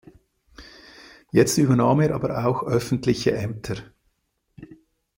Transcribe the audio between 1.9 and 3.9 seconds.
er aber auch öffentliche Ämter.